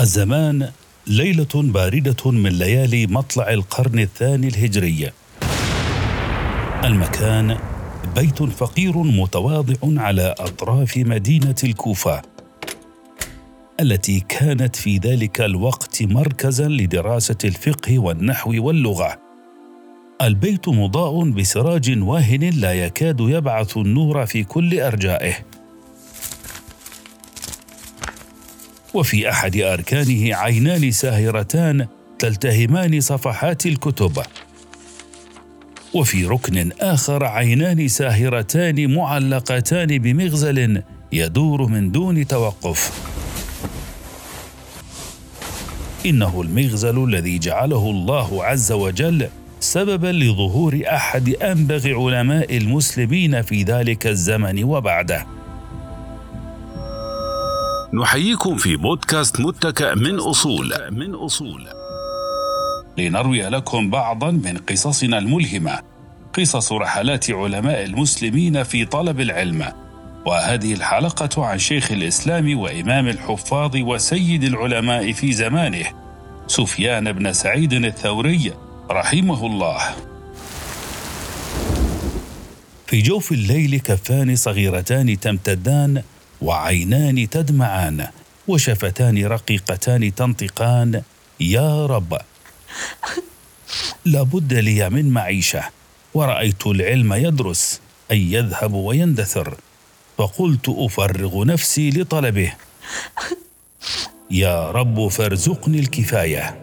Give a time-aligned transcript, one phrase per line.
[0.00, 0.70] الزمان
[1.06, 5.10] ليلة باردة من ليالي مطلع القرن الثاني الهجري.
[6.84, 7.56] المكان
[8.14, 12.22] بيت فقير متواضع على أطراف مدينة الكوفة
[13.80, 19.18] التي كانت في ذلك الوقت مركزا لدراسة الفقه والنحو واللغة
[20.22, 25.34] البيت مضاء بسراج واهن لا يكاد يبعث النور في كل أرجائه
[28.94, 31.86] وفي أحد أركانه عينان ساهرتان
[32.18, 34.22] تلتهمان صفحات الكتب.
[35.94, 40.82] وفي ركن آخر عينان ساهرتان معلقتان بمغزل
[41.12, 42.92] يدور من دون توقف.
[46.06, 49.28] إنه المغزل الذي جعله الله عز وجل
[49.60, 55.39] سببا لظهور أحد أنبغ علماء المسلمين في ذلك الزمن وبعده.
[57.94, 60.74] نحييكم في بودكاست متكأ من أصول.
[60.90, 61.66] من أصول.
[62.98, 65.78] لنروي لكم بعضا من قصصنا الملهمة.
[66.34, 69.72] قصص رحلات علماء المسلمين في طلب العلم.
[70.26, 75.86] وهذه الحلقة عن شيخ الإسلام وإمام الحفاظ وسيد العلماء في زمانه
[76.46, 78.52] سفيان بن سعيد الثوري
[78.90, 79.80] رحمه الله.
[82.86, 86.02] في جوف الليل كفان صغيرتان تمتدان
[86.42, 88.06] وعينان تدمعان
[88.48, 91.02] وشفتان رقيقتان تنطقان
[91.40, 92.18] يا رب.
[94.04, 95.62] لابد لي من معيشة
[96.14, 99.56] ورأيت العلم يدرس أي يذهب ويندثر.
[100.18, 102.52] فقلت أفرغ نفسي لطلبه.
[104.30, 106.58] يا رب فارزقني الكفاية.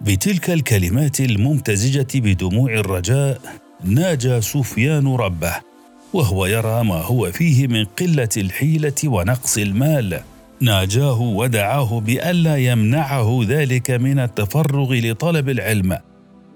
[0.00, 3.40] بتلك الكلمات الممتزجة بدموع الرجاء
[3.84, 5.75] ناجى سفيان ربه.
[6.12, 10.20] وهو يرى ما هو فيه من قلة الحيلة ونقص المال.
[10.60, 15.98] ناجاه ودعاه بألا يمنعه ذلك من التفرغ لطلب العلم.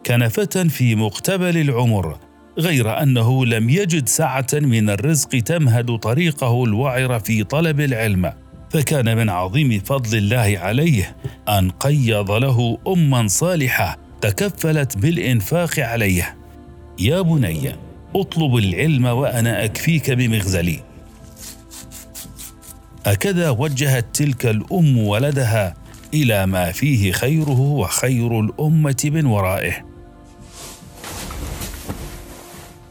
[0.04, 2.18] كان فتى في مقتبل العمر
[2.58, 8.32] غير أنه لم يجد سعه من الرزق تمهد طريقه الوعر في طلب العلم.
[8.70, 11.16] فكان من عظيم فضل الله عليه
[11.48, 16.36] أن قيض له اما صالحة تكفلت بالإنفاق عليه.
[16.98, 20.80] يا بني أطلب العلم وأنا أكفيك بمغزلي.
[23.06, 25.74] هكذا وجهت تلك الأم ولدها
[26.14, 29.84] إلى ما فيه خيره وخير الأمة من ورائه.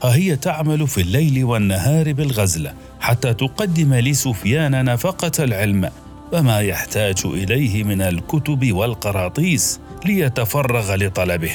[0.04, 2.70] ها هي تعمل في الليل والنهار بالغزل
[3.00, 5.90] حتى تقدم لسفيان نفقة العلم
[6.34, 11.52] وما يحتاج إليه من الكتب والقراطيس ليتفرغ لطلبه.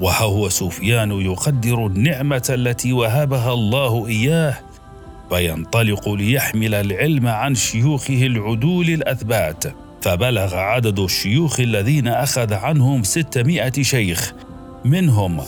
[0.00, 4.58] وها هو سفيان يقدر النعمة التي وهبها الله إياه
[5.30, 9.64] فينطلق ليحمل العلم عن شيوخه العدول الأثبات.
[10.02, 14.32] فبلغ عدد الشيوخ الذين أخذ عنهم ستمائة شيخ
[14.84, 15.40] منهم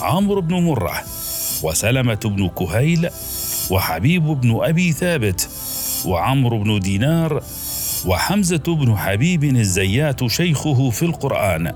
[0.00, 0.92] عمرو بن مرة
[1.62, 3.08] وسلمة بن كهيل
[3.70, 5.48] وحبيب بن أبي ثابت
[6.06, 7.42] وعمرو بن دينار
[8.06, 11.72] وحمزة بن حبيب الزيات شيخه في القرآن.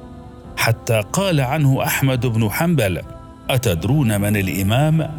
[0.58, 3.02] حتى قال عنه أحمد بن حنبل
[3.50, 5.10] أتدرون من الإمام؟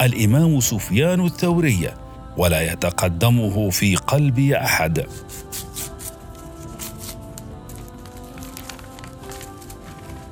[0.00, 1.88] الإمام سفيان الثوري
[2.36, 5.06] ولا يتقدمه في قلبي أحد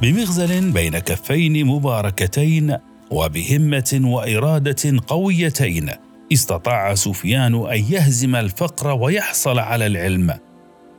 [0.02, 2.76] بمغزل بين كفين مباركتين
[3.10, 5.90] وبهمة وإرادة قويتين
[6.32, 10.45] استطاع سفيان أن يهزم الفقر ويحصل على العلم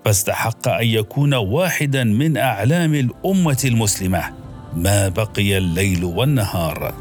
[0.08, 4.24] فاستحق أن يكون واحدا من أعلام الأمة المسلمة
[4.74, 6.94] ما بقي الليل والنهار.